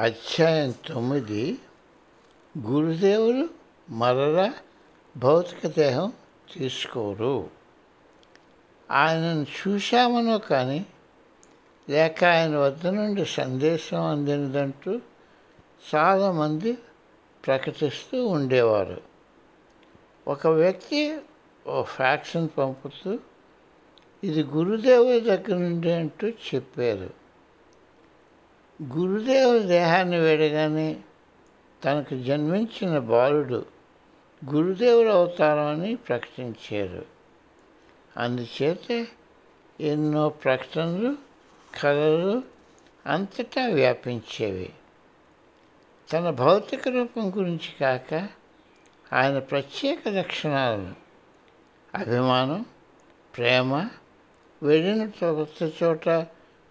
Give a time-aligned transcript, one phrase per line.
[0.00, 1.58] అధ్యాయం తొమ్మిది.
[2.58, 3.48] గురుదేవులు
[3.90, 4.54] మరలా
[5.16, 6.12] భౌతిక దేహం
[6.54, 7.50] తీసుకోరు.
[8.90, 10.86] ఆయనను చూశామనో కానీ
[11.90, 15.00] లేక ఆయన వద్ద నుండి సందేశం అందినదంటూ
[15.94, 16.78] చాలామంది
[17.46, 19.00] ప్రకటిస్తూ ఉండేవారు.
[20.28, 21.18] ఒక వ్యక్తి
[21.66, 23.18] ఓ ఫ్యాక్షన్ పంపుతూ
[24.24, 27.19] ఇది గురుదేవుడి దగ్గర నుండి అంటూ చెప్పారు.
[28.82, 31.00] గురుదేవుడు దేహాన్ని వేడగానే
[31.84, 33.66] తనకు జన్మించిన బాలుడు
[34.52, 37.06] గురుదేవుడు అవతారమని ప్రకటించారు.
[38.16, 39.06] అందుచేత
[39.80, 41.16] ఎన్నో ప్రకటనలు
[41.80, 42.42] కళలు
[43.06, 44.70] అంతటా వ్యాపించేవి.
[46.12, 48.28] తన భౌతిక రూపం గురించి కాక
[49.12, 50.94] ఆయన ప్రత్యేక లక్షణాలను
[51.94, 52.64] అభిమానం
[53.36, 53.88] ప్రేమ
[54.62, 56.08] వెళ్ళిన కొత్త చోట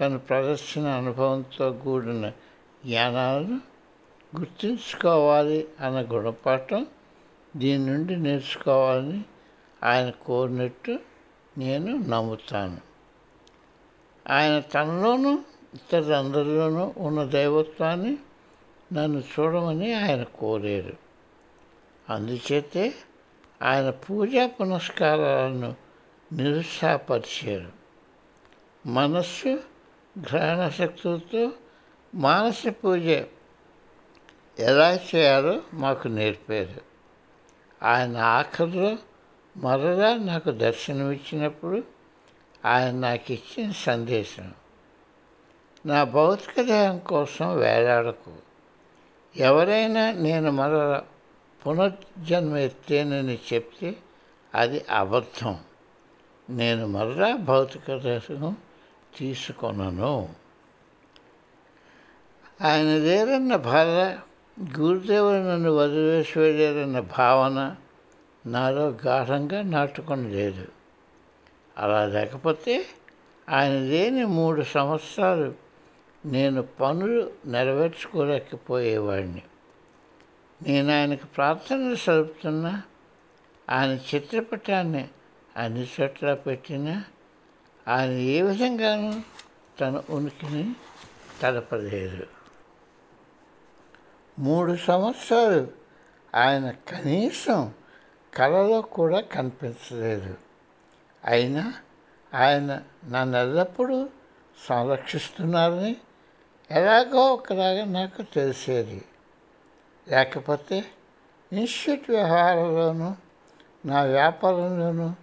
[0.00, 2.28] తన ప్రదర్శన అనుభవంతో కూడిన
[2.86, 3.60] జ్ఞానాలను
[4.38, 6.86] గుర్తుంచుకోవాలి అన్న గుణపాఠం
[7.56, 9.24] దీని నుండి నేర్చుకోవాలని
[9.84, 10.98] ఆయన కోరినట్టు
[11.58, 12.80] నేను నమ్ముతాను.
[14.30, 15.38] ఆయన తనలోనూ
[15.74, 18.18] ఇతరులందరిలోనూ ఉన్న దైవత్వాన్ని
[18.92, 20.96] నన్ను చూడమని ఆయన కోరారు.
[22.10, 22.94] అందుచేతే
[23.62, 25.74] ఆయన పూజా పునస్కారాలను
[26.32, 27.72] నిరుత్సాహపరిచారు.
[28.88, 29.73] మనస్సు
[30.18, 31.50] గ్రహణ
[32.14, 33.00] మానస పూజ
[34.58, 36.80] ఎలా చేయాలో మాకు నేర్పారు.
[37.82, 38.96] ఆయన ఆఖరిలో
[39.56, 41.82] మరలా నాకు దర్శనమిచ్చినప్పుడు
[42.64, 44.52] ఆయన నాకు ఇచ్చిన సందేశం
[45.86, 48.32] నా భౌతిక దేహం కోసం వేలాడకు.
[49.36, 51.02] ఎవరైనా నేను మరల
[51.66, 53.96] పునర్జన్మ ఎత్తేనని చెప్తే
[54.54, 55.58] అది అబద్ధం.
[56.50, 58.56] నేను మరలా భౌతిక దేహం
[59.18, 60.34] తీసుకొనను.
[62.60, 63.88] ఆయన లేరన్న బాధ
[64.78, 67.76] గురుదేవుడు నన్ను వదిలివేసి వెళ్ళారన్న భావన
[68.46, 70.68] నాలో గాఢంగా నాటుకొని లేదు.
[71.78, 72.86] అలా లేకపోతే
[73.48, 75.54] ఆయన లేని మూడు సంవత్సరాలు
[76.26, 79.42] నేను పనులు నెరవేర్చుకోలేకపోయేవాడిని
[80.62, 82.82] నేను ఆయనకు ప్రార్థనలు సలుపుతున్నా
[83.70, 85.08] ఆయన చిత్రపటాన్ని
[85.56, 87.04] అన్ని చోట్ల పెట్టినా
[87.88, 89.20] ఆయన ఏ విధంగానూ
[89.80, 90.74] తన ఉనికిని
[91.42, 92.26] తలపలేదు
[94.38, 95.68] మూడు సంవత్సరాలు
[96.34, 97.72] ఆయన కనీసం
[98.34, 100.36] కలలో కూడా కనిపించలేదు.
[101.24, 101.74] అయినా
[102.34, 104.08] ఆయన నన్ను ఎల్లప్పుడూ
[104.68, 105.96] సంరక్షిస్తున్నారని
[106.70, 109.04] ఎలాగో ఒకలాగా నాకు తెలిసేది.
[110.08, 110.84] లేకపోతే
[111.52, 113.14] ఇన్స్టిట్యూట్ వ్యవహారంలోనూ
[113.86, 115.14] నా వ్యాపారంలోనూ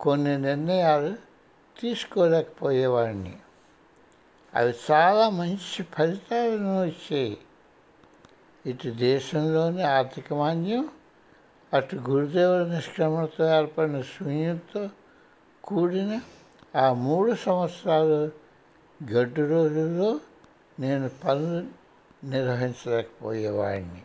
[0.00, 1.27] కొన్ని నిర్ణయాలు
[1.80, 3.36] తీసుకోలేకపోయేవాడిని
[4.54, 7.38] అవి చాలా మంచి ఫలితాలను ఇచ్చాయి.
[8.66, 10.88] ఇటు దేశంలోని ఆర్థిక మాన్యం
[11.74, 14.90] అటు గురుదేవుల నిష్క్రమణతో ఏర్పడిన శూన్యంతో
[15.64, 16.20] కూడిన
[16.76, 18.30] ఆ మూడు సంవత్సరాలు
[19.12, 20.20] గడ్డు రోజుల్లో
[20.80, 21.66] నేను పనులు
[22.26, 24.02] నిర్వహించలేకపోయేవాడిని.